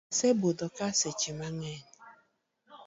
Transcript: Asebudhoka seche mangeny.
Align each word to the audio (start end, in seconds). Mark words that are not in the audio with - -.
Asebudhoka 0.11 0.85
seche 0.99 1.29
mangeny. 1.39 1.81